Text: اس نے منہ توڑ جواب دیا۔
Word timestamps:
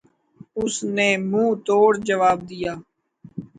اس 0.59 0.75
نے 0.95 1.09
منہ 1.29 1.51
توڑ 1.65 1.91
جواب 2.07 2.37
دیا۔ 2.49 2.73